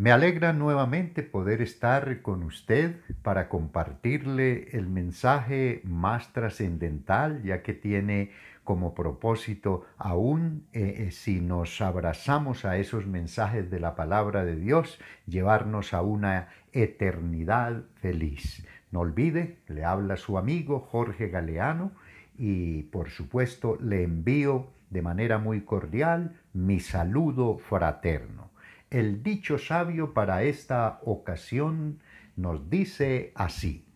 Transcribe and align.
Me 0.00 0.12
alegra 0.12 0.54
nuevamente 0.54 1.22
poder 1.22 1.60
estar 1.60 2.22
con 2.22 2.42
usted 2.42 2.96
para 3.20 3.50
compartirle 3.50 4.70
el 4.72 4.88
mensaje 4.88 5.82
más 5.84 6.32
trascendental, 6.32 7.42
ya 7.42 7.62
que 7.62 7.74
tiene 7.74 8.30
como 8.64 8.94
propósito, 8.94 9.84
aún 9.98 10.64
eh, 10.72 10.94
eh, 11.08 11.10
si 11.10 11.42
nos 11.42 11.82
abrazamos 11.82 12.64
a 12.64 12.78
esos 12.78 13.06
mensajes 13.06 13.70
de 13.70 13.78
la 13.78 13.94
palabra 13.94 14.46
de 14.46 14.56
Dios, 14.56 14.98
llevarnos 15.26 15.92
a 15.92 16.00
una 16.00 16.48
eternidad 16.72 17.82
feliz. 17.96 18.66
No 18.92 19.00
olvide, 19.00 19.58
le 19.68 19.84
habla 19.84 20.16
su 20.16 20.38
amigo 20.38 20.80
Jorge 20.80 21.28
Galeano 21.28 21.92
y 22.38 22.84
por 22.84 23.10
supuesto 23.10 23.76
le 23.78 24.04
envío 24.04 24.68
de 24.88 25.02
manera 25.02 25.36
muy 25.36 25.60
cordial 25.60 26.40
mi 26.54 26.80
saludo 26.80 27.58
fraterno. 27.58 28.49
El 28.90 29.22
dicho 29.22 29.56
sabio 29.56 30.14
para 30.14 30.42
esta 30.42 30.98
ocasión 31.04 32.00
nos 32.34 32.68
dice 32.70 33.30
así, 33.36 33.86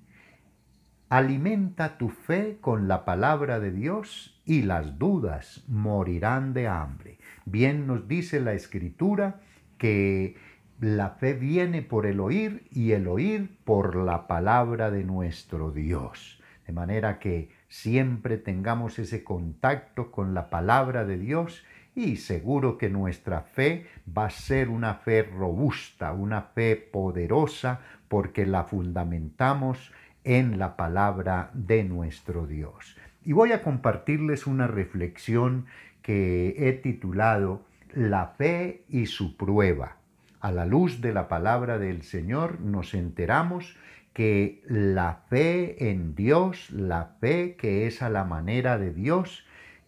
Alimenta 1.08 1.98
tu 1.98 2.08
fe 2.08 2.58
con 2.60 2.86
la 2.86 3.04
palabra 3.04 3.58
de 3.58 3.72
Dios 3.72 4.40
y 4.44 4.62
las 4.62 4.98
dudas 4.98 5.64
morirán 5.68 6.54
de 6.54 6.68
hambre. 6.68 7.18
Bien 7.44 7.88
nos 7.88 8.06
dice 8.06 8.40
la 8.40 8.54
escritura 8.54 9.40
que 9.78 10.36
la 10.80 11.10
fe 11.10 11.34
viene 11.34 11.82
por 11.82 12.06
el 12.06 12.20
oír 12.20 12.66
y 12.70 12.92
el 12.92 13.08
oír 13.08 13.58
por 13.64 13.96
la 13.96 14.26
palabra 14.28 14.92
de 14.92 15.02
nuestro 15.02 15.72
Dios. 15.72 16.40
De 16.66 16.72
manera 16.72 17.18
que 17.18 17.50
siempre 17.68 18.38
tengamos 18.38 18.98
ese 18.98 19.24
contacto 19.24 20.10
con 20.10 20.34
la 20.34 20.50
palabra 20.50 21.04
de 21.04 21.18
Dios 21.18 21.64
y 21.94 22.16
seguro 22.16 22.76
que 22.76 22.90
nuestra 22.90 23.42
fe 23.42 23.86
va 24.06 24.26
a 24.26 24.30
ser 24.30 24.68
una 24.68 24.94
fe 24.94 25.22
robusta, 25.22 26.12
una 26.12 26.42
fe 26.42 26.76
poderosa, 26.76 27.80
porque 28.08 28.46
la 28.46 28.64
fundamentamos 28.64 29.92
en 30.24 30.58
la 30.58 30.76
palabra 30.76 31.50
de 31.54 31.84
nuestro 31.84 32.46
Dios. 32.46 32.96
Y 33.24 33.32
voy 33.32 33.52
a 33.52 33.62
compartirles 33.62 34.46
una 34.46 34.66
reflexión 34.66 35.66
que 36.02 36.54
he 36.58 36.72
titulado 36.72 37.62
La 37.92 38.34
fe 38.38 38.82
y 38.88 39.06
su 39.06 39.36
prueba. 39.36 39.96
A 40.40 40.52
la 40.52 40.66
luz 40.66 41.00
de 41.00 41.14
la 41.14 41.28
palabra 41.28 41.78
del 41.78 42.02
Señor 42.02 42.60
nos 42.60 42.92
enteramos 42.92 43.76
que 44.12 44.62
la 44.66 45.22
fe 45.28 45.90
en 45.90 46.14
Dios, 46.14 46.70
la 46.70 47.16
fe 47.20 47.56
que 47.56 47.86
es 47.86 48.02
a 48.02 48.10
la 48.10 48.24
manera 48.24 48.78
de 48.78 48.92
Dios, 48.92 49.43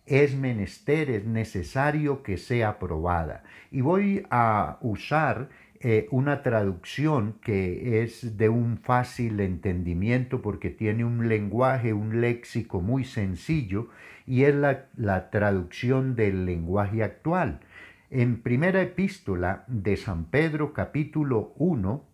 es 0.06 0.36
menester, 0.36 1.10
es 1.10 1.24
necesario 1.24 2.22
que 2.22 2.38
sea 2.38 2.78
probada. 2.78 3.42
Y 3.70 3.80
voy 3.80 4.24
a 4.30 4.78
usar 4.80 5.48
eh, 5.80 6.08
una 6.10 6.42
traducción 6.42 7.34
que 7.42 8.02
es 8.02 8.36
de 8.38 8.48
un 8.48 8.78
fácil 8.78 9.40
entendimiento 9.40 10.40
porque 10.40 10.70
tiene 10.70 11.04
un 11.04 11.28
lenguaje, 11.28 11.92
un 11.92 12.20
léxico 12.20 12.80
muy 12.80 13.04
sencillo 13.04 13.88
y 14.26 14.44
es 14.44 14.54
la, 14.54 14.86
la 14.96 15.30
traducción 15.30 16.14
del 16.14 16.46
lenguaje 16.46 17.02
actual. 17.02 17.60
En 18.08 18.40
primera 18.40 18.80
epístola 18.80 19.64
de 19.66 19.96
San 19.96 20.26
Pedro 20.26 20.72
capítulo 20.72 21.52
1, 21.56 22.04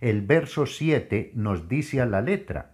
el 0.00 0.22
verso 0.22 0.64
7 0.66 1.32
nos 1.34 1.68
dice 1.68 2.00
a 2.00 2.06
la 2.06 2.22
letra, 2.22 2.72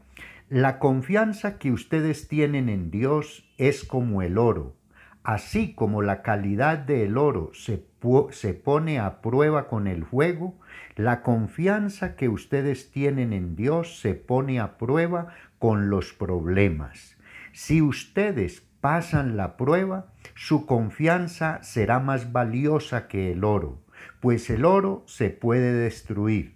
la 0.49 0.79
confianza 0.79 1.59
que 1.59 1.73
ustedes 1.73 2.29
tienen 2.29 2.69
en 2.69 2.93
Dios 2.93 3.49
es 3.59 3.85
como 3.85 4.23
el 4.23 4.39
oro. 4.39 4.77
Así 5.25 5.75
como 5.75 6.03
la 6.03 6.23
calidad 6.23 6.79
del 6.79 7.19
oro 7.19 7.51
se, 7.53 7.85
se, 8.31 8.55
pone 8.55 9.01
a 9.01 9.21
prueba 9.23 9.67
con 9.67 9.89
el 9.89 10.05
fuego, 10.05 10.57
la 10.95 11.23
confianza 11.23 12.15
que 12.15 12.29
ustedes 12.29 12.93
tienen 12.93 13.33
en 13.33 13.57
Dios 13.57 13.99
se 13.99 14.15
pone 14.15 14.61
a 14.61 14.79
prueba 14.79 15.35
con 15.59 15.91
los 15.91 16.13
problemas. 16.13 17.17
Si 17.53 17.83
ustedes 17.83 18.63
pasan 18.81 19.37
la 19.37 19.57
prueba, 19.57 20.13
su 20.37 20.65
confianza 20.65 21.61
será 21.65 21.99
más 21.99 22.31
valiosa 22.31 23.09
que 23.09 23.33
el 23.33 23.43
oro, 23.43 23.83
pues 24.21 24.49
el 24.49 24.65
oro 24.65 25.03
se 25.07 25.31
puede 25.31 25.73
destruir. 25.73 26.55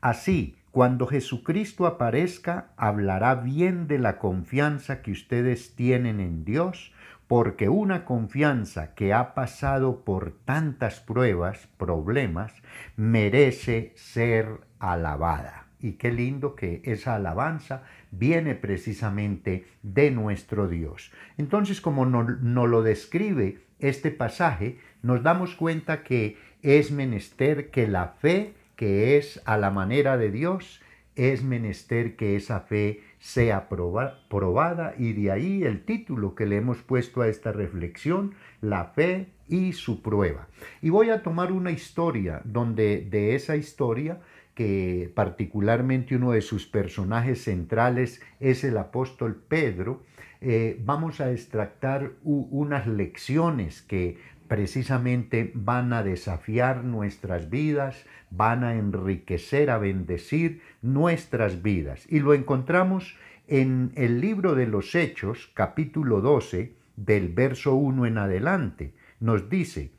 Así, 0.00 0.57
cuando 0.78 1.08
Jesucristo 1.08 1.88
aparezca, 1.88 2.68
hablará 2.76 3.34
bien 3.34 3.88
de 3.88 3.98
la 3.98 4.16
confianza 4.20 5.02
que 5.02 5.10
ustedes 5.10 5.74
tienen 5.74 6.20
en 6.20 6.44
Dios, 6.44 6.92
porque 7.26 7.68
una 7.68 8.04
confianza 8.04 8.94
que 8.94 9.12
ha 9.12 9.34
pasado 9.34 10.04
por 10.04 10.38
tantas 10.44 11.00
pruebas, 11.00 11.68
problemas, 11.78 12.52
merece 12.94 13.92
ser 13.96 14.60
alabada. 14.78 15.66
Y 15.80 15.94
qué 15.94 16.12
lindo 16.12 16.54
que 16.54 16.80
esa 16.84 17.16
alabanza 17.16 17.82
viene 18.12 18.54
precisamente 18.54 19.66
de 19.82 20.12
nuestro 20.12 20.68
Dios. 20.68 21.10
Entonces, 21.38 21.80
como 21.80 22.06
nos 22.06 22.40
no 22.40 22.68
lo 22.68 22.82
describe 22.82 23.62
este 23.80 24.12
pasaje, 24.12 24.78
nos 25.02 25.24
damos 25.24 25.56
cuenta 25.56 26.04
que 26.04 26.36
es 26.62 26.92
menester 26.92 27.72
que 27.72 27.88
la 27.88 28.14
fe 28.20 28.54
que 28.78 29.16
es 29.16 29.42
a 29.44 29.58
la 29.58 29.70
manera 29.70 30.16
de 30.16 30.30
Dios, 30.30 30.80
es 31.16 31.42
menester 31.42 32.14
que 32.14 32.36
esa 32.36 32.60
fe 32.60 33.02
sea 33.18 33.68
probada 33.68 34.94
y 34.96 35.14
de 35.14 35.32
ahí 35.32 35.64
el 35.64 35.84
título 35.84 36.36
que 36.36 36.46
le 36.46 36.58
hemos 36.58 36.78
puesto 36.82 37.20
a 37.20 37.26
esta 37.26 37.50
reflexión, 37.50 38.36
la 38.60 38.84
fe 38.84 39.30
y 39.48 39.72
su 39.72 40.00
prueba. 40.00 40.46
Y 40.80 40.90
voy 40.90 41.10
a 41.10 41.24
tomar 41.24 41.50
una 41.50 41.72
historia 41.72 42.40
donde 42.44 43.04
de 43.10 43.34
esa 43.34 43.56
historia 43.56 44.20
que 44.54 45.10
particularmente 45.12 46.14
uno 46.14 46.30
de 46.30 46.40
sus 46.40 46.64
personajes 46.64 47.42
centrales 47.42 48.22
es 48.38 48.62
el 48.62 48.78
apóstol 48.78 49.42
Pedro, 49.48 50.04
eh, 50.40 50.80
vamos 50.84 51.20
a 51.20 51.32
extractar 51.32 52.12
unas 52.22 52.86
lecciones 52.86 53.82
que 53.82 54.18
precisamente 54.48 55.52
van 55.54 55.92
a 55.92 56.02
desafiar 56.02 56.82
nuestras 56.82 57.50
vidas, 57.50 58.04
van 58.30 58.64
a 58.64 58.74
enriquecer, 58.74 59.70
a 59.70 59.78
bendecir 59.78 60.62
nuestras 60.82 61.62
vidas. 61.62 62.06
Y 62.08 62.20
lo 62.20 62.34
encontramos 62.34 63.16
en 63.46 63.92
el 63.94 64.20
libro 64.20 64.54
de 64.54 64.66
los 64.66 64.94
Hechos, 64.94 65.50
capítulo 65.54 66.20
12, 66.20 66.74
del 66.96 67.28
verso 67.28 67.74
1 67.74 68.06
en 68.06 68.18
adelante. 68.18 68.94
Nos 69.20 69.48
dice, 69.50 69.92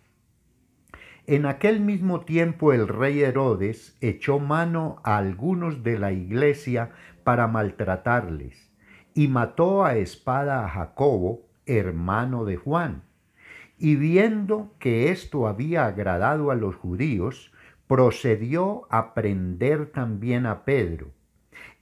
en 1.28 1.46
aquel 1.46 1.80
mismo 1.80 2.22
tiempo 2.22 2.74
el 2.74 2.88
rey 2.88 3.22
Herodes 3.22 3.96
echó 4.02 4.40
mano 4.40 5.00
a 5.04 5.18
algunos 5.18 5.84
de 5.84 6.00
la 6.00 6.12
iglesia 6.12 6.92
para 7.24 7.48
maltratarles 7.48 8.72
y 9.14 9.28
mató 9.28 9.86
a 9.86 9.96
espada 9.96 10.66
a 10.66 10.70
Jacobo, 10.70 11.46
hermano 11.68 12.46
de 12.46 12.56
Juan 12.56 13.09
y 13.80 13.96
viendo 13.96 14.74
que 14.78 15.10
esto 15.10 15.48
había 15.48 15.86
agradado 15.86 16.52
a 16.52 16.56
los 16.56 16.76
judíos, 16.76 17.52
procedió 17.88 18.86
a 18.92 19.14
prender 19.14 19.88
también 19.88 20.46
a 20.46 20.66
Pedro. 20.66 21.08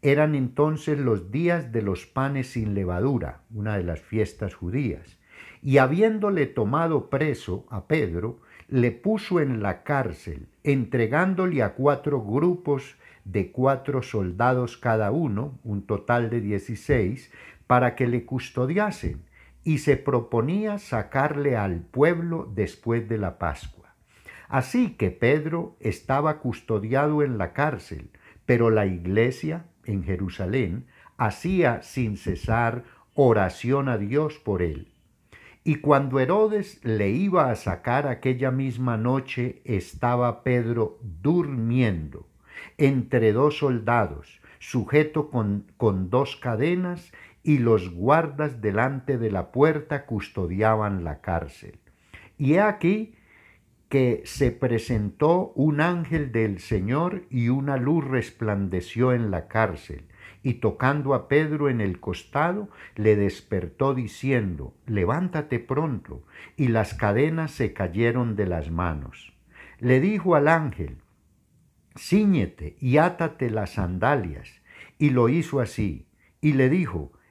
Eran 0.04 0.36
entonces 0.36 1.00
los 1.00 1.32
días 1.32 1.72
de 1.72 1.82
los 1.82 2.06
panes 2.06 2.52
sin 2.52 2.76
levadura, 2.76 3.42
una 3.54 3.78
de 3.78 3.84
las 3.84 4.00
fiestas 4.00 4.54
judías, 4.54 5.18
y 5.64 5.80
habiéndole 5.80 6.46
tomado 6.46 7.10
preso 7.10 7.66
a 7.72 7.88
Pedro, 7.88 8.40
le 8.70 8.92
puso 8.92 9.40
en 9.40 9.64
la 9.64 9.84
cárcel, 9.84 10.48
entregándole 10.64 11.64
a 11.64 11.74
cuatro 11.74 12.22
grupos 12.22 12.96
de 13.26 13.52
cuatro 13.52 14.04
soldados 14.04 14.78
cada 14.78 15.12
uno, 15.12 15.58
un 15.64 15.86
total 15.88 16.30
de 16.30 16.42
dieciséis, 16.42 17.32
para 17.66 17.96
que 17.96 18.08
le 18.08 18.24
custodiasen 18.24 19.27
y 19.68 19.80
se 19.80 19.98
proponía 19.98 20.78
sacarle 20.78 21.58
al 21.58 21.82
pueblo 21.82 22.50
después 22.56 23.10
de 23.10 23.18
la 23.18 23.38
Pascua. 23.38 23.96
Así 24.48 24.92
que 24.92 25.12
Pedro 25.12 25.76
estaba 25.82 26.40
custodiado 26.40 27.22
en 27.22 27.38
la 27.38 27.52
cárcel, 27.52 28.10
pero 28.46 28.70
la 28.70 28.86
iglesia 28.86 29.66
en 29.84 30.06
Jerusalén 30.06 30.88
hacía 31.18 31.82
sin 31.82 32.16
cesar 32.16 32.86
oración 33.14 33.90
a 33.90 33.98
Dios 33.98 34.40
por 34.40 34.62
él. 34.62 34.94
Y 35.66 35.82
cuando 35.82 36.22
Herodes 36.22 36.80
le 36.86 37.10
iba 37.10 37.52
a 37.52 37.56
sacar 37.58 38.08
aquella 38.08 38.52
misma 38.52 38.96
noche, 38.96 39.62
estaba 39.66 40.44
Pedro 40.44 40.98
durmiendo 41.02 42.26
entre 42.78 43.34
dos 43.34 43.58
soldados, 43.58 44.40
sujeto 44.60 45.30
con, 45.30 45.66
con 45.76 46.10
dos 46.10 46.38
cadenas 46.38 47.12
y 47.44 47.60
los 47.60 47.92
guardas 47.92 48.62
delante 48.62 49.18
de 49.18 49.32
la 49.32 49.52
puerta 49.52 50.06
custodiaban 50.06 51.04
la 51.04 51.22
cárcel. 51.22 51.80
Y 52.38 52.54
he 52.54 52.62
aquí 52.62 53.16
que 53.90 54.22
se 54.26 54.52
presentó 54.52 55.54
un 55.56 55.80
ángel 55.80 56.32
del 56.32 56.60
Señor 56.60 57.24
y 57.30 57.50
una 57.50 57.78
luz 57.78 58.06
resplandeció 58.06 59.14
en 59.14 59.32
la 59.32 59.48
cárcel, 59.48 60.06
y 60.44 60.56
tocando 60.56 61.14
a 61.14 61.28
Pedro 61.28 61.70
en 61.70 61.82
el 61.82 62.00
costado, 62.00 62.70
le 62.96 63.16
despertó 63.16 63.94
diciendo, 63.94 64.76
levántate 64.86 65.60
pronto, 65.60 66.24
y 66.58 66.68
las 66.68 66.94
cadenas 66.94 67.52
se 67.52 67.74
cayeron 67.74 68.36
de 68.36 68.46
las 68.46 68.72
manos. 68.72 69.34
le 69.80 70.00
dijo 70.00 70.36
al 70.36 70.48
ángel, 70.48 70.98
Cíñete 71.98 72.78
y 72.80 72.98
átate 72.98 73.50
las 73.50 73.74
sandalias. 73.74 74.62
Y 74.98 75.10
lo 75.10 75.30
hizo 75.30 75.60
así. 75.60 76.08
Y 76.42 76.54
le 76.54 76.70
dijo, 76.70 77.12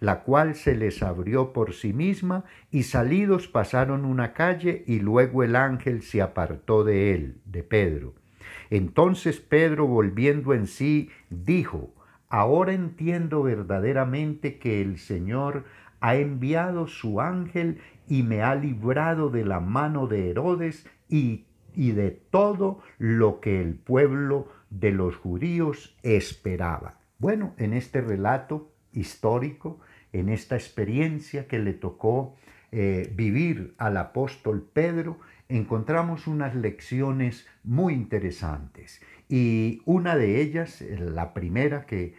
la 0.00 0.22
cual 0.22 0.54
se 0.54 0.74
les 0.76 1.02
abrió 1.02 1.52
por 1.52 1.74
sí 1.74 1.92
misma, 1.92 2.44
y 2.70 2.84
salidos 2.84 3.48
pasaron 3.48 4.04
una 4.04 4.32
calle, 4.32 4.84
y 4.86 5.00
luego 5.00 5.42
el 5.42 5.56
ángel 5.56 6.02
se 6.02 6.22
apartó 6.22 6.84
de 6.84 7.14
él, 7.14 7.40
de 7.44 7.62
Pedro. 7.62 8.14
Entonces 8.70 9.40
Pedro, 9.40 9.86
volviendo 9.86 10.54
en 10.54 10.66
sí, 10.66 11.10
dijo, 11.30 11.94
Ahora 12.30 12.74
entiendo 12.74 13.42
verdaderamente 13.42 14.58
que 14.58 14.82
el 14.82 14.98
Señor 14.98 15.64
ha 16.00 16.16
enviado 16.16 16.86
su 16.86 17.20
ángel 17.20 17.80
y 18.06 18.22
me 18.22 18.42
ha 18.42 18.54
librado 18.54 19.30
de 19.30 19.44
la 19.44 19.60
mano 19.60 20.06
de 20.06 20.30
Herodes 20.30 20.86
y, 21.08 21.46
y 21.74 21.92
de 21.92 22.10
todo 22.10 22.80
lo 22.98 23.40
que 23.40 23.62
el 23.62 23.76
pueblo 23.76 24.48
de 24.68 24.92
los 24.92 25.16
judíos 25.16 25.96
esperaba. 26.02 27.00
Bueno, 27.18 27.54
en 27.56 27.72
este 27.72 28.02
relato 28.02 28.72
histórico, 28.92 29.80
en 30.12 30.28
esta 30.28 30.56
experiencia 30.56 31.46
que 31.46 31.58
le 31.58 31.72
tocó 31.72 32.36
eh, 32.70 33.12
vivir 33.14 33.74
al 33.78 33.96
apóstol 33.96 34.68
Pedro, 34.72 35.18
encontramos 35.48 36.26
unas 36.26 36.54
lecciones 36.54 37.46
muy 37.64 37.94
interesantes. 37.94 39.00
Y 39.28 39.82
una 39.84 40.16
de 40.16 40.40
ellas, 40.40 40.82
la 40.82 41.32
primera 41.34 41.86
que 41.86 42.14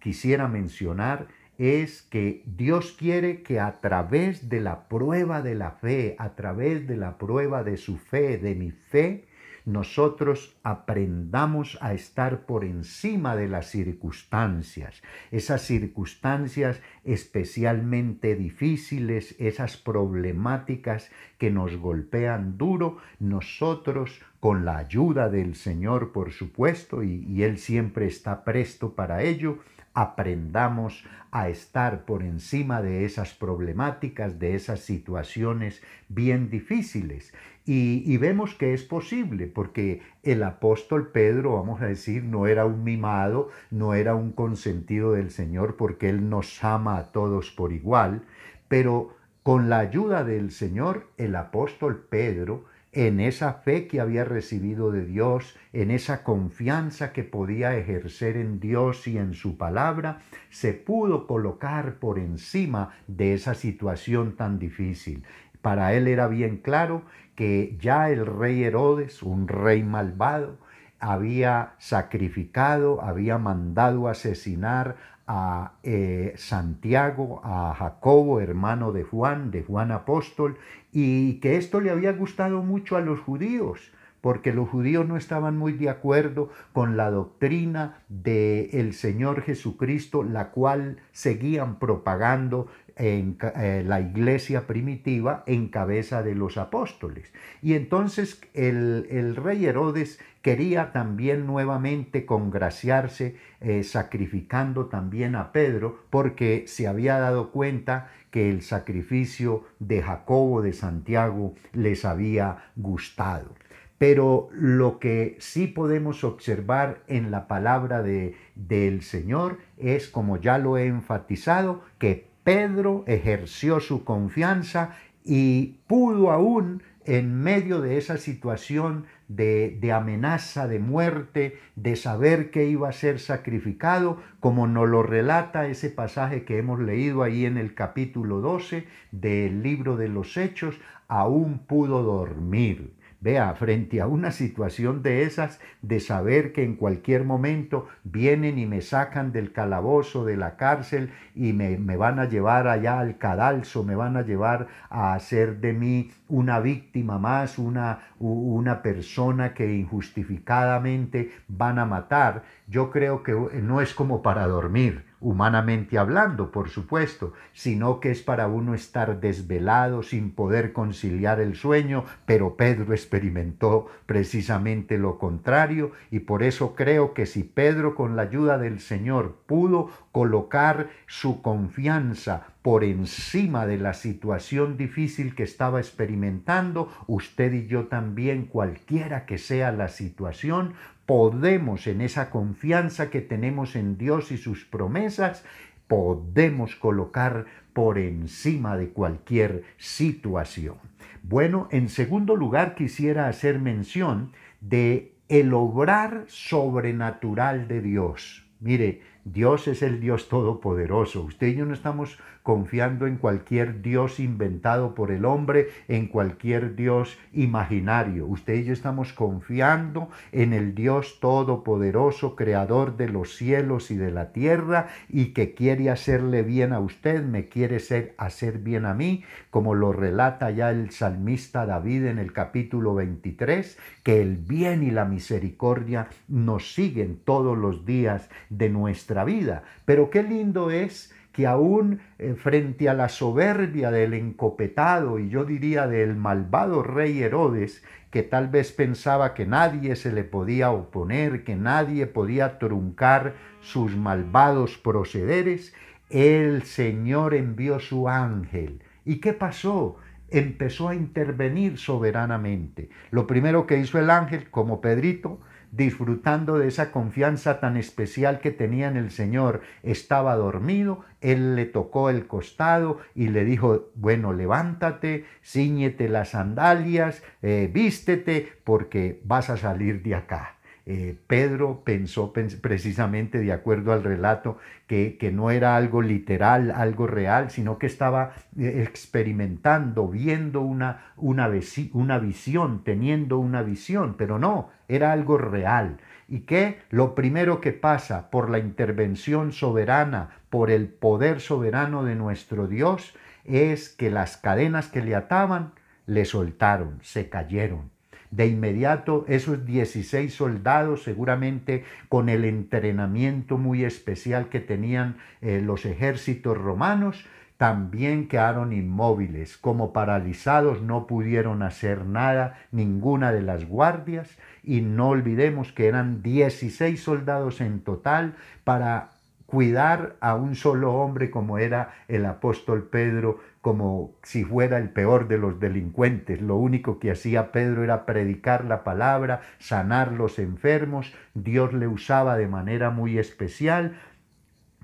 quisiera 0.00 0.48
mencionar, 0.48 1.28
es 1.58 2.02
que 2.02 2.42
Dios 2.46 2.96
quiere 2.98 3.42
que 3.42 3.60
a 3.60 3.80
través 3.80 4.48
de 4.48 4.60
la 4.60 4.88
prueba 4.88 5.42
de 5.42 5.54
la 5.54 5.72
fe, 5.72 6.16
a 6.18 6.34
través 6.34 6.86
de 6.86 6.96
la 6.96 7.18
prueba 7.18 7.62
de 7.64 7.76
su 7.76 7.98
fe, 7.98 8.38
de 8.38 8.54
mi 8.54 8.70
fe, 8.70 9.26
nosotros 9.64 10.56
aprendamos 10.62 11.78
a 11.80 11.92
estar 11.94 12.46
por 12.46 12.64
encima 12.64 13.36
de 13.36 13.48
las 13.48 13.70
circunstancias, 13.70 15.02
esas 15.30 15.62
circunstancias 15.62 16.80
especialmente 17.04 18.36
difíciles, 18.36 19.34
esas 19.38 19.76
problemáticas 19.76 21.10
que 21.38 21.50
nos 21.50 21.76
golpean 21.76 22.58
duro, 22.58 22.98
nosotros 23.18 24.20
con 24.40 24.64
la 24.64 24.78
ayuda 24.78 25.28
del 25.28 25.54
Señor, 25.54 26.12
por 26.12 26.32
supuesto, 26.32 27.02
y, 27.02 27.42
Él 27.42 27.58
siempre 27.58 28.06
está 28.06 28.44
presto 28.44 28.94
para 28.94 29.22
ello, 29.22 29.58
aprendamos 29.94 31.04
a 31.32 31.48
estar 31.48 32.04
por 32.04 32.22
encima 32.22 32.82
de 32.82 33.04
esas 33.04 33.34
problemáticas, 33.34 34.38
de 34.38 34.54
esas 34.54 34.80
situaciones 34.80 35.82
bien 36.08 36.50
difíciles. 36.50 37.32
Y, 37.66 38.16
vemos 38.16 38.56
que 38.56 38.74
es 38.74 38.82
posible, 38.82 39.46
porque 39.46 40.02
el 40.24 40.42
apóstol 40.42 41.12
Pedro, 41.12 41.54
vamos 41.54 41.80
a 41.80 41.86
decir, 41.86 42.24
no 42.24 42.48
era 42.48 42.66
un 42.66 42.82
mimado, 42.82 43.50
no 43.70 43.94
era 43.94 44.16
un 44.16 44.32
consentido 44.32 45.12
del 45.12 45.30
Señor, 45.30 45.76
porque 45.76 46.08
Él 46.08 46.28
nos 46.28 46.64
ama 46.64 46.96
a 46.96 47.12
todos 47.12 47.52
por 47.52 47.72
igual, 47.72 48.22
pero 48.66 49.14
con 49.44 49.70
la 49.70 49.78
ayuda 49.78 50.24
del 50.24 50.50
Señor, 50.50 51.06
el 51.16 51.36
apóstol 51.36 52.06
Pedro 52.10 52.64
en 52.92 53.20
esa 53.20 53.54
fe 53.54 53.86
que 53.86 54.00
había 54.00 54.24
recibido 54.24 54.90
de 54.90 55.04
Dios, 55.04 55.56
en 55.72 55.90
esa 55.90 56.24
confianza 56.24 57.12
que 57.12 57.22
podía 57.22 57.76
ejercer 57.76 58.36
en 58.36 58.58
Dios 58.58 59.06
y 59.06 59.16
en 59.16 59.34
su 59.34 59.56
palabra, 59.56 60.22
se 60.48 60.72
pudo 60.72 61.26
colocar 61.26 61.94
por 61.94 62.18
encima 62.18 62.90
de 63.06 63.34
esa 63.34 63.54
situación 63.54 64.36
tan 64.36 64.58
difícil. 64.58 65.24
Para 65.62 65.92
él 65.94 66.08
era 66.08 66.26
bien 66.26 66.56
claro 66.56 67.02
que 67.36 67.76
ya 67.80 68.10
el 68.10 68.26
rey 68.26 68.64
Herodes, 68.64 69.22
un 69.22 69.46
rey 69.46 69.82
malvado, 69.82 70.58
había 70.98 71.74
sacrificado, 71.78 73.02
había 73.02 73.38
mandado 73.38 74.08
asesinar 74.08 74.96
a 75.32 75.74
eh, 75.84 76.34
Santiago, 76.36 77.40
a 77.44 77.72
Jacobo, 77.72 78.40
hermano 78.40 78.90
de 78.90 79.04
Juan, 79.04 79.52
de 79.52 79.62
Juan 79.62 79.92
apóstol, 79.92 80.58
y 80.90 81.34
que 81.34 81.56
esto 81.56 81.80
le 81.80 81.90
había 81.90 82.12
gustado 82.14 82.64
mucho 82.64 82.96
a 82.96 83.00
los 83.00 83.20
judíos, 83.20 83.92
porque 84.20 84.52
los 84.52 84.68
judíos 84.68 85.06
no 85.06 85.16
estaban 85.16 85.56
muy 85.56 85.72
de 85.72 85.88
acuerdo 85.88 86.50
con 86.72 86.96
la 86.96 87.10
doctrina 87.10 88.02
del 88.08 88.68
el 88.72 88.94
Señor 88.94 89.42
Jesucristo, 89.42 90.22
la 90.22 90.50
cual 90.50 90.98
seguían 91.12 91.78
propagando 91.78 92.68
en 92.96 93.38
eh, 93.56 93.82
la 93.86 94.00
iglesia 94.00 94.66
primitiva 94.66 95.42
en 95.46 95.68
cabeza 95.68 96.22
de 96.22 96.34
los 96.34 96.58
apóstoles. 96.58 97.32
Y 97.62 97.74
entonces 97.74 98.42
el, 98.52 99.06
el 99.10 99.36
rey 99.36 99.64
Herodes 99.64 100.18
quería 100.42 100.92
también 100.92 101.46
nuevamente 101.46 102.26
congraciarse, 102.26 103.36
eh, 103.60 103.84
sacrificando 103.84 104.86
también 104.86 105.34
a 105.34 105.52
Pedro, 105.52 106.00
porque 106.10 106.64
se 106.66 106.88
había 106.88 107.18
dado 107.18 107.50
cuenta 107.50 108.10
que 108.30 108.50
el 108.50 108.62
sacrificio 108.62 109.64
de 109.78 110.02
Jacobo 110.02 110.62
de 110.62 110.72
Santiago 110.72 111.54
les 111.72 112.04
había 112.04 112.70
gustado. 112.76 113.54
Pero 114.00 114.48
lo 114.54 114.98
que 114.98 115.36
sí 115.40 115.66
podemos 115.66 116.24
observar 116.24 117.02
en 117.06 117.30
la 117.30 117.46
palabra 117.46 118.02
de, 118.02 118.34
del 118.54 119.02
Señor 119.02 119.58
es, 119.76 120.08
como 120.08 120.38
ya 120.38 120.56
lo 120.56 120.78
he 120.78 120.86
enfatizado, 120.86 121.82
que 121.98 122.30
Pedro 122.42 123.04
ejerció 123.06 123.78
su 123.78 124.02
confianza 124.02 124.96
y 125.22 125.80
pudo 125.86 126.30
aún 126.30 126.82
en 127.04 127.42
medio 127.42 127.82
de 127.82 127.98
esa 127.98 128.16
situación 128.16 129.04
de, 129.28 129.76
de, 129.78 129.92
amenaza 129.92 130.66
de 130.66 130.78
muerte, 130.78 131.58
de 131.76 131.94
saber 131.94 132.50
que 132.50 132.64
iba 132.64 132.88
a 132.88 132.92
ser 132.92 133.18
sacrificado, 133.20 134.16
como 134.40 134.66
nos 134.66 134.88
lo 134.88 135.02
relata 135.02 135.66
ese 135.66 135.90
pasaje 135.90 136.46
que 136.46 136.56
hemos 136.56 136.80
leído 136.80 137.22
ahí 137.22 137.44
en 137.44 137.58
el 137.58 137.74
capítulo 137.74 138.40
12 138.40 138.86
del 139.12 139.62
libro 139.62 139.98
de 139.98 140.08
los 140.08 140.38
Hechos, 140.38 140.80
aún 141.06 141.58
pudo 141.58 142.02
dormir. 142.02 142.98
Vea, 143.22 143.52
frente 143.54 144.00
a 144.00 144.06
una 144.06 144.30
situación 144.30 145.02
de 145.02 145.24
esas, 145.24 145.60
de 145.82 146.00
saber 146.00 146.54
que 146.54 146.64
en 146.64 146.74
cualquier 146.74 147.24
momento 147.24 147.86
vienen 148.02 148.58
y 148.58 148.64
me 148.64 148.80
sacan 148.80 149.30
del 149.30 149.52
calabozo, 149.52 150.24
de 150.24 150.38
la 150.38 150.56
cárcel, 150.56 151.12
y 151.34 151.52
me, 151.52 151.76
me, 151.76 151.98
van 151.98 152.18
a 152.18 152.24
llevar 152.24 152.66
allá 152.66 152.98
al 152.98 153.18
cadalso, 153.18 153.84
me 153.84 153.94
van 153.94 154.16
a 154.16 154.22
llevar 154.22 154.68
a 154.88 155.12
hacer 155.12 155.60
de 155.60 155.74
mí 155.74 156.10
una 156.28 156.60
víctima 156.60 157.18
más, 157.18 157.58
una, 157.58 158.00
una 158.18 158.80
persona 158.80 159.52
que 159.52 159.70
injustificadamente 159.74 161.30
van 161.46 161.78
a 161.78 161.84
matar, 161.84 162.44
yo 162.68 162.90
creo 162.90 163.22
que 163.22 163.32
no 163.32 163.82
es 163.82 163.92
como 163.92 164.22
para 164.22 164.46
dormir 164.46 165.09
humanamente 165.20 165.98
hablando, 165.98 166.50
por 166.50 166.70
supuesto, 166.70 167.32
sino 167.52 168.00
que 168.00 168.10
es 168.10 168.22
para 168.22 168.48
uno 168.48 168.74
estar 168.74 169.20
desvelado 169.20 170.02
sin 170.02 170.30
poder 170.32 170.72
conciliar 170.72 171.40
el 171.40 171.54
sueño, 171.54 172.04
pero 172.26 172.56
Pedro 172.56 172.92
experimentó 172.92 173.86
precisamente 174.06 174.98
lo 174.98 175.18
contrario 175.18 175.92
y 176.10 176.20
por 176.20 176.42
eso 176.42 176.74
creo 176.74 177.14
que 177.14 177.26
si 177.26 177.44
Pedro 177.44 177.94
con 177.94 178.16
la 178.16 178.22
ayuda 178.22 178.58
del 178.58 178.80
Señor 178.80 179.36
pudo 179.46 179.90
colocar 180.12 180.88
su 181.06 181.42
confianza 181.42 182.46
por 182.62 182.84
encima 182.84 183.66
de 183.66 183.78
la 183.78 183.94
situación 183.94 184.76
difícil 184.76 185.34
que 185.34 185.42
estaba 185.42 185.80
experimentando, 185.80 186.92
usted 187.06 187.52
y 187.52 187.66
yo 187.66 187.86
también, 187.86 188.44
cualquiera 188.44 189.24
que 189.24 189.38
sea 189.38 189.72
la 189.72 189.88
situación, 189.88 190.74
podemos 191.10 191.88
en 191.88 192.02
esa 192.02 192.30
confianza 192.30 193.10
que 193.10 193.20
tenemos 193.20 193.74
en 193.74 193.98
Dios 193.98 194.30
y 194.30 194.36
sus 194.36 194.64
promesas, 194.64 195.44
podemos 195.88 196.76
colocar 196.76 197.46
por 197.72 197.98
encima 197.98 198.76
de 198.76 198.90
cualquier 198.90 199.64
situación. 199.76 200.76
Bueno, 201.24 201.66
en 201.72 201.88
segundo 201.88 202.36
lugar 202.36 202.76
quisiera 202.76 203.26
hacer 203.26 203.58
mención 203.58 204.30
de 204.60 205.16
el 205.28 205.52
obrar 205.52 206.26
sobrenatural 206.28 207.66
de 207.66 207.80
Dios. 207.80 208.46
Mire, 208.60 209.02
Dios 209.24 209.66
es 209.66 209.82
el 209.82 209.98
Dios 209.98 210.28
todopoderoso. 210.28 211.22
Usted 211.22 211.48
y 211.48 211.56
yo 211.56 211.66
no 211.66 211.74
estamos 211.74 212.20
confiando 212.42 213.06
en 213.06 213.16
cualquier 213.16 213.82
Dios 213.82 214.20
inventado 214.20 214.94
por 214.94 215.10
el 215.10 215.24
hombre, 215.24 215.68
en 215.88 216.06
cualquier 216.06 216.76
Dios 216.76 217.18
imaginario. 217.32 218.26
Usted 218.26 218.54
y 218.54 218.64
yo 218.64 218.72
estamos 218.72 219.12
confiando 219.12 220.08
en 220.32 220.52
el 220.52 220.74
Dios 220.74 221.18
todopoderoso, 221.20 222.36
creador 222.36 222.96
de 222.96 223.08
los 223.08 223.36
cielos 223.36 223.90
y 223.90 223.96
de 223.96 224.10
la 224.10 224.32
tierra, 224.32 224.88
y 225.08 225.26
que 225.26 225.54
quiere 225.54 225.90
hacerle 225.90 226.42
bien 226.42 226.72
a 226.72 226.80
usted, 226.80 227.22
me 227.22 227.46
quiere 227.46 227.80
ser, 227.80 228.14
hacer 228.18 228.58
bien 228.58 228.86
a 228.86 228.94
mí, 228.94 229.24
como 229.50 229.74
lo 229.74 229.92
relata 229.92 230.50
ya 230.50 230.70
el 230.70 230.90
salmista 230.90 231.66
David 231.66 232.06
en 232.06 232.18
el 232.18 232.32
capítulo 232.32 232.94
23, 232.94 233.78
que 234.02 234.20
el 234.22 234.36
bien 234.36 234.82
y 234.82 234.90
la 234.90 235.04
misericordia 235.04 236.08
nos 236.28 236.74
siguen 236.74 237.20
todos 237.24 237.56
los 237.56 237.84
días 237.84 238.28
de 238.48 238.68
nuestra 238.68 239.24
vida. 239.24 239.62
Pero 239.84 240.10
qué 240.10 240.22
lindo 240.22 240.70
es 240.70 241.12
que 241.32 241.46
aún 241.46 242.00
eh, 242.18 242.34
frente 242.34 242.88
a 242.88 242.94
la 242.94 243.08
soberbia 243.08 243.90
del 243.90 244.14
encopetado 244.14 245.18
y 245.18 245.28
yo 245.28 245.44
diría 245.44 245.86
del 245.86 246.16
malvado 246.16 246.82
rey 246.82 247.22
Herodes, 247.22 247.82
que 248.10 248.22
tal 248.22 248.48
vez 248.48 248.72
pensaba 248.72 249.34
que 249.34 249.46
nadie 249.46 249.94
se 249.94 250.12
le 250.12 250.24
podía 250.24 250.72
oponer, 250.72 251.44
que 251.44 251.54
nadie 251.54 252.06
podía 252.06 252.58
truncar 252.58 253.34
sus 253.60 253.96
malvados 253.96 254.78
procederes, 254.78 255.74
el 256.10 256.64
Señor 256.64 257.34
envió 257.34 257.78
su 257.78 258.08
ángel. 258.08 258.82
¿Y 259.04 259.16
qué 259.16 259.32
pasó? 259.32 259.96
Empezó 260.28 260.88
a 260.88 260.96
intervenir 260.96 261.78
soberanamente. 261.78 262.90
Lo 263.10 263.26
primero 263.28 263.66
que 263.66 263.78
hizo 263.78 263.98
el 263.98 264.10
ángel, 264.10 264.50
como 264.50 264.80
Pedrito, 264.80 265.40
disfrutando 265.72 266.58
de 266.58 266.68
esa 266.68 266.92
confianza 266.92 267.60
tan 267.60 267.76
especial 267.76 268.40
que 268.40 268.50
tenía 268.50 268.88
en 268.88 268.96
el 268.96 269.10
Señor, 269.10 269.62
estaba 269.82 270.36
dormido, 270.36 271.04
él 271.20 271.56
le 271.56 271.66
tocó 271.66 272.10
el 272.10 272.26
costado 272.26 272.98
y 273.14 273.28
le 273.28 273.44
dijo, 273.44 273.90
bueno, 273.94 274.32
levántate, 274.32 275.26
ciñete 275.42 276.08
las 276.08 276.30
sandalias, 276.30 277.22
eh, 277.42 277.70
vístete, 277.72 278.52
porque 278.64 279.20
vas 279.24 279.50
a 279.50 279.56
salir 279.56 280.02
de 280.02 280.14
acá. 280.14 280.59
Eh, 280.92 281.16
Pedro 281.28 281.82
pensó 281.84 282.32
precisamente 282.32 283.38
de 283.38 283.52
acuerdo 283.52 283.92
al 283.92 284.02
relato 284.02 284.58
que, 284.88 285.30
no 285.32 285.52
era 285.52 285.76
algo 285.76 286.02
literal, 286.02 286.72
algo 286.72 287.06
real, 287.06 287.52
sino 287.52 287.78
que 287.78 287.86
estaba 287.86 288.32
eh, 288.58 288.82
experimentando, 288.84 290.08
viendo 290.08 290.62
una, 290.62 291.12
una, 291.16 291.48
una 291.92 292.18
visión, 292.18 292.82
teniendo 292.82 293.38
una 293.38 293.62
visión, 293.62 294.16
pero 294.18 294.40
no, 294.40 294.70
era 294.88 295.12
algo 295.12 295.38
real. 295.38 295.98
Y 296.26 296.40
que 296.40 296.80
lo 296.90 297.14
primero 297.14 297.60
que 297.60 297.70
pasa 297.70 298.28
por 298.28 298.50
la 298.50 298.58
intervención 298.58 299.52
soberana, 299.52 300.30
por 300.50 300.72
el 300.72 300.88
poder 300.88 301.38
soberano 301.38 302.02
de 302.02 302.16
nuestro 302.16 302.66
Dios, 302.66 303.14
es 303.44 303.90
que 303.90 304.10
las 304.10 304.38
cadenas 304.38 304.88
que 304.88 305.02
le 305.02 305.14
ataban 305.14 305.72
le 306.06 306.24
soltaron, 306.24 306.98
se 307.02 307.28
cayeron 307.28 307.92
de 308.30 308.46
inmediato 308.46 309.24
esos 309.28 309.64
16 309.64 310.32
soldados, 310.32 311.02
seguramente 311.02 311.84
con 312.08 312.28
el 312.28 312.44
entrenamiento 312.44 313.58
muy 313.58 313.84
especial 313.84 314.48
que 314.48 314.60
tenían 314.60 315.16
eh, 315.40 315.60
los 315.64 315.84
ejércitos 315.84 316.56
romanos, 316.56 317.24
también 317.56 318.26
quedaron 318.26 318.72
inmóviles, 318.72 319.58
como 319.58 319.92
paralizados, 319.92 320.80
no 320.80 321.06
pudieron 321.06 321.62
hacer 321.62 322.06
nada, 322.06 322.58
ninguna 322.72 323.32
de 323.32 323.42
las 323.42 323.66
guardias, 323.66 324.38
y 324.62 324.80
no 324.80 325.10
olvidemos 325.10 325.70
que 325.70 325.86
eran 325.86 326.22
16 326.22 327.02
soldados 327.02 327.60
en 327.60 327.80
total 327.80 328.34
para 328.64 329.10
cuidar 329.44 330.16
a 330.20 330.36
un 330.36 330.54
solo 330.54 330.94
hombre 330.94 331.30
como 331.30 331.58
era 331.58 331.92
el 332.08 332.24
apóstol 332.24 332.84
Pedro, 332.84 333.40
como 333.60 334.12
si 334.22 334.44
fuera 334.44 334.78
el 334.78 334.90
peor 334.90 335.28
de 335.28 335.38
los 335.38 335.60
delincuentes. 335.60 336.40
Lo 336.40 336.56
único 336.56 336.98
que 336.98 337.10
hacía 337.10 337.52
Pedro 337.52 337.84
era 337.84 338.06
predicar 338.06 338.64
la 338.64 338.84
palabra, 338.84 339.42
sanar 339.58 340.12
los 340.12 340.38
enfermos. 340.38 341.12
Dios 341.34 341.72
le 341.74 341.86
usaba 341.86 342.36
de 342.36 342.48
manera 342.48 342.90
muy 342.90 343.18
especial 343.18 343.98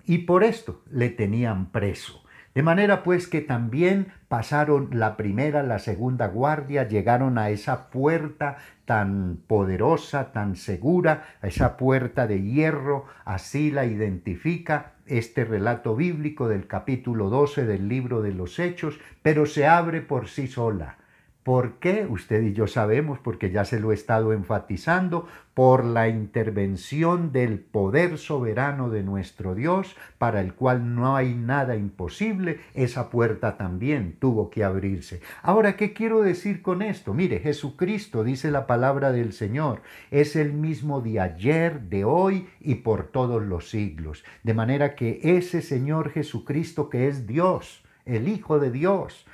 y 0.05 0.19
por 0.19 0.45
esto 0.45 0.83
le 0.91 1.09
tenían 1.09 1.73
preso. 1.73 2.23
De 2.55 2.63
manera 2.63 3.03
pues 3.03 3.29
que 3.29 3.43
también 3.43 4.15
pasaron 4.29 4.89
la 4.93 5.19
primera, 5.19 5.63
la 5.63 5.79
segunda 5.79 6.27
guardia, 6.29 6.89
llegaron 6.89 7.37
a 7.37 7.51
esa 7.51 7.91
puerta 7.91 8.57
tan 8.87 9.41
poderosa, 9.47 10.33
tan 10.33 10.57
segura, 10.57 11.25
a 11.43 11.49
esa 11.49 11.77
puerta 11.77 12.27
de 12.27 12.43
hierro, 12.43 13.05
así 13.27 13.71
la 13.71 13.85
identifica 13.85 14.96
este 15.07 15.45
relato 15.45 15.95
bíblico 15.97 16.49
del 16.49 16.67
capítulo 16.67 17.31
12 17.31 17.65
del 17.65 17.89
libro 17.89 18.23
de 18.23 18.33
los 18.33 18.59
Hechos, 18.59 18.99
pero 19.23 19.47
se 19.47 19.67
abre 19.67 20.01
por 20.01 20.29
sí 20.29 20.47
sola. 20.47 20.99
¿Por 21.47 21.75
qué? 21.75 22.09
Usted 22.11 22.43
y 22.43 22.55
yo 22.55 22.67
sabemos, 22.67 23.21
porque 23.21 23.53
ya 23.53 23.65
se 23.65 23.79
lo 23.79 23.93
he 23.93 23.95
estado 23.95 24.33
enfatizando, 24.33 25.29
por 25.55 25.85
la 25.85 26.09
intervención 26.09 27.31
del 27.31 27.61
poder 27.61 28.19
soberano 28.19 28.91
de 28.91 29.05
nuestro 29.05 29.55
Dios, 29.55 29.95
para 30.19 30.41
el 30.41 30.55
cual 30.55 30.97
no 30.97 31.15
hay 31.15 31.37
nada 31.37 31.77
imposible, 31.77 32.59
esa 32.75 33.11
puerta 33.11 33.57
también 33.57 34.17
tuvo 34.19 34.51
que 34.51 34.65
abrirse. 34.65 35.21
Ahora, 35.41 35.77
¿qué 35.77 35.93
quiero 35.93 36.21
decir 36.21 36.63
con 36.63 36.83
esto? 36.83 37.15
Mire, 37.15 37.39
Jesucristo, 37.39 38.25
dice 38.25 38.51
la 38.51 38.67
palabra 38.67 39.13
del 39.13 39.33
Señor, 39.33 39.83
es 40.11 40.35
el 40.35 40.53
mismo 40.53 41.01
de 41.01 41.21
ayer, 41.21 41.83
de 41.83 42.05
hoy 42.05 42.49
y 42.59 42.75
por 42.75 43.05
todos 43.05 43.41
los 43.41 43.71
siglos. 43.71 44.25
De 44.43 44.53
manera 44.53 44.97
que 44.97 45.21
ese 45.23 45.63
Señor 45.63 46.11
Jesucristo 46.11 46.91
que 46.91 47.07
es 47.07 47.29
Dios, 47.29 47.85
el 48.05 48.27
Hijo 48.27 48.59
de 48.59 48.73
Dios, 48.73 49.27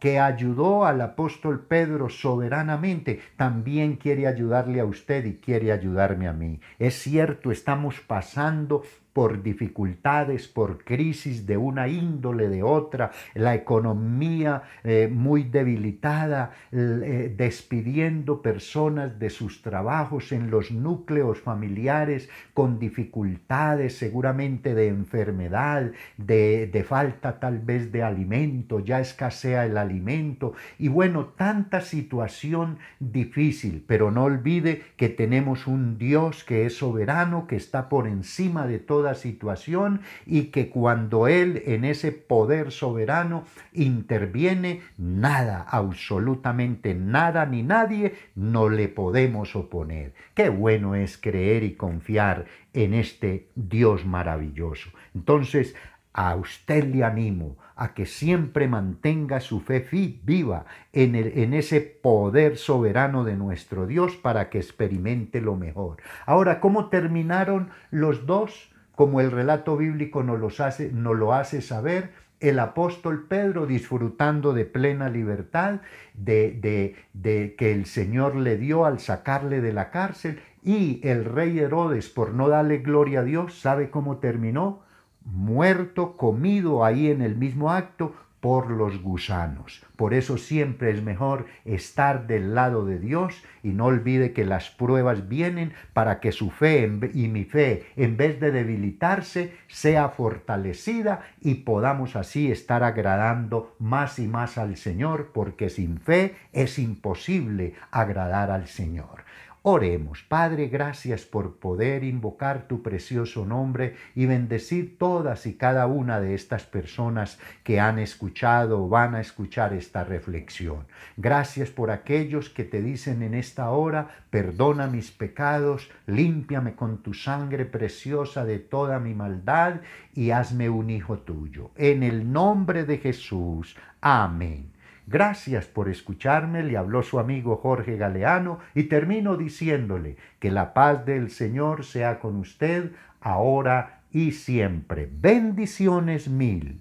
que 0.00 0.18
ayudó 0.18 0.86
al 0.86 1.00
apóstol 1.02 1.66
Pedro 1.68 2.08
soberanamente, 2.08 3.20
también 3.36 3.96
quiere 3.96 4.26
ayudarle 4.26 4.80
a 4.80 4.86
usted 4.86 5.24
y 5.26 5.34
quiere 5.34 5.70
ayudarme 5.70 6.26
a 6.26 6.32
mí. 6.32 6.60
Es 6.78 6.94
cierto, 6.94 7.52
estamos 7.52 8.00
pasando 8.00 8.82
por 9.12 9.42
dificultades, 9.42 10.46
por 10.46 10.84
crisis 10.84 11.46
de 11.46 11.56
una 11.56 11.88
índole, 11.88 12.48
de 12.48 12.62
otra, 12.62 13.10
la 13.34 13.54
economía 13.54 14.62
eh, 14.84 15.08
muy 15.10 15.44
debilitada, 15.44 16.52
eh, 16.70 17.34
despidiendo 17.36 18.42
personas 18.42 19.18
de 19.18 19.30
sus 19.30 19.62
trabajos 19.62 20.32
en 20.32 20.50
los 20.50 20.70
núcleos 20.70 21.40
familiares 21.40 22.28
con 22.54 22.78
dificultades 22.78 23.96
seguramente 23.96 24.74
de 24.74 24.88
enfermedad, 24.88 25.90
de, 26.16 26.66
de 26.66 26.84
falta 26.84 27.40
tal 27.40 27.58
vez 27.58 27.90
de 27.92 28.02
alimento, 28.02 28.80
ya 28.80 29.00
escasea 29.00 29.66
el 29.66 29.76
alimento. 29.76 30.54
Y 30.78 30.88
bueno, 30.88 31.26
tanta 31.36 31.80
situación 31.80 32.78
difícil, 33.00 33.84
pero 33.86 34.10
no 34.10 34.24
olvide 34.24 34.82
que 34.96 35.08
tenemos 35.08 35.66
un 35.66 35.98
Dios 35.98 36.44
que 36.44 36.66
es 36.66 36.76
soberano, 36.76 37.46
que 37.46 37.56
está 37.56 37.88
por 37.88 38.06
encima 38.06 38.66
de 38.66 38.78
todo 38.78 38.99
situación 39.14 40.00
y 40.26 40.44
que 40.44 40.68
cuando 40.68 41.28
Él 41.28 41.62
en 41.66 41.84
ese 41.84 42.12
poder 42.12 42.72
soberano 42.72 43.44
interviene, 43.72 44.82
nada, 44.96 45.66
absolutamente 45.68 46.94
nada 46.94 47.46
ni 47.46 47.62
nadie 47.62 48.14
no 48.34 48.68
le 48.68 48.88
podemos 48.88 49.56
oponer. 49.56 50.12
Qué 50.34 50.48
bueno 50.48 50.94
es 50.94 51.16
creer 51.16 51.64
y 51.64 51.74
confiar 51.74 52.46
en 52.72 52.94
este 52.94 53.48
Dios 53.54 54.04
maravilloso. 54.04 54.90
Entonces, 55.14 55.74
a 56.12 56.34
usted 56.34 56.84
le 56.84 57.04
animo 57.04 57.56
a 57.76 57.94
que 57.94 58.04
siempre 58.04 58.68
mantenga 58.68 59.40
su 59.40 59.60
fe 59.60 59.86
viva 60.22 60.66
en, 60.92 61.14
el, 61.14 61.38
en, 61.38 61.54
ese 61.54 61.80
poder 61.80 62.58
soberano 62.58 63.24
de 63.24 63.36
nuestro 63.36 63.86
Dios 63.86 64.16
para 64.16 64.50
que 64.50 64.58
experimente 64.58 65.40
lo 65.40 65.56
mejor. 65.56 65.96
Ahora, 66.26 66.60
¿cómo 66.60 66.88
terminaron 66.88 67.70
los 67.90 68.26
dos? 68.26 68.70
Como 69.00 69.22
el 69.22 69.30
relato 69.30 69.78
bíblico 69.78 70.22
nos, 70.22 70.38
los 70.38 70.60
hace, 70.60 70.92
lo 70.92 71.32
hace 71.32 71.62
saber, 71.62 72.10
el 72.38 72.58
apóstol 72.58 73.24
Pedro 73.26 73.64
disfrutando 73.64 74.52
de 74.52 74.66
plena 74.66 75.08
libertad 75.08 75.80
de, 76.12 76.50
de, 76.60 76.96
de, 77.14 77.54
que 77.56 77.72
el 77.72 77.86
Señor 77.86 78.36
le 78.36 78.58
dio 78.58 78.84
al 78.84 79.00
sacarle 79.00 79.62
de 79.62 79.72
la 79.72 79.90
cárcel 79.90 80.38
y 80.62 81.00
el 81.02 81.24
rey 81.24 81.58
Herodes 81.60 82.10
por 82.10 82.34
no 82.34 82.50
darle 82.50 82.80
gloria 82.80 83.20
a 83.20 83.24
Dios, 83.24 83.58
¿sabe 83.58 83.88
cómo 83.88 84.18
terminó? 84.18 84.82
Muerto, 85.24 86.18
comido 86.18 86.84
ahí 86.84 87.10
en 87.10 87.22
el 87.22 87.36
mismo 87.36 87.72
acto 87.72 88.12
por 88.40 88.70
los 88.70 89.02
gusanos. 89.02 89.82
Por 89.96 90.14
eso 90.14 90.38
siempre 90.38 90.90
es 90.90 91.02
mejor 91.02 91.46
estar 91.64 92.26
del 92.26 92.54
lado 92.54 92.86
de 92.86 92.98
Dios 92.98 93.42
y 93.62 93.68
no 93.68 93.86
olvide 93.86 94.32
que 94.32 94.44
las 94.44 94.70
pruebas 94.70 95.28
vienen 95.28 95.72
para 95.92 96.20
que 96.20 96.32
su 96.32 96.50
fe 96.50 96.90
y 97.12 97.28
mi 97.28 97.44
fe, 97.44 97.86
en 97.96 98.16
vez 98.16 98.40
de 98.40 98.50
debilitarse, 98.50 99.54
sea 99.68 100.08
fortalecida 100.08 101.22
y 101.40 101.56
podamos 101.56 102.16
así 102.16 102.50
estar 102.50 102.82
agradando 102.82 103.76
más 103.78 104.18
y 104.18 104.26
más 104.26 104.56
al 104.56 104.76
Señor, 104.76 105.30
porque 105.34 105.68
sin 105.68 106.00
fe 106.00 106.34
es 106.52 106.78
imposible 106.78 107.74
agradar 107.90 108.50
al 108.50 108.68
Señor. 108.68 109.24
Oremos, 109.62 110.22
Padre, 110.22 110.68
gracias 110.68 111.26
por 111.26 111.56
poder 111.56 112.02
invocar 112.02 112.66
tu 112.66 112.82
precioso 112.82 113.44
nombre 113.44 113.94
y 114.14 114.24
bendecir 114.24 114.96
todas 114.96 115.44
y 115.44 115.52
cada 115.52 115.86
una 115.86 116.18
de 116.18 116.34
estas 116.34 116.64
personas 116.64 117.38
que 117.62 117.78
han 117.78 117.98
escuchado 117.98 118.82
o 118.82 118.88
van 118.88 119.14
a 119.14 119.20
escuchar 119.20 119.74
esta 119.74 120.02
reflexión. 120.02 120.86
Gracias 121.18 121.68
por 121.68 121.90
aquellos 121.90 122.48
que 122.48 122.64
te 122.64 122.80
dicen 122.80 123.22
en 123.22 123.34
esta 123.34 123.68
hora, 123.68 124.08
perdona 124.30 124.86
mis 124.86 125.10
pecados, 125.10 125.90
límpiame 126.06 126.74
con 126.74 127.02
tu 127.02 127.12
sangre 127.12 127.66
preciosa 127.66 128.46
de 128.46 128.60
toda 128.60 128.98
mi 128.98 129.12
maldad 129.12 129.82
y 130.14 130.30
hazme 130.30 130.70
un 130.70 130.88
hijo 130.88 131.18
tuyo. 131.18 131.70
En 131.76 132.02
el 132.02 132.32
nombre 132.32 132.84
de 132.84 132.96
Jesús. 132.96 133.76
Amén. 134.00 134.79
Gracias 135.10 135.66
por 135.66 135.88
escucharme, 135.88 136.62
le 136.62 136.76
habló 136.76 137.02
su 137.02 137.18
amigo 137.18 137.56
Jorge 137.56 137.96
Galeano 137.96 138.60
y 138.76 138.84
termino 138.84 139.36
diciéndole 139.36 140.16
que 140.38 140.52
la 140.52 140.72
paz 140.72 141.04
del 141.04 141.32
Señor 141.32 141.84
sea 141.84 142.20
con 142.20 142.36
usted 142.36 142.92
ahora 143.20 144.02
y 144.12 144.30
siempre. 144.30 145.10
Bendiciones 145.10 146.28
mil. 146.28 146.80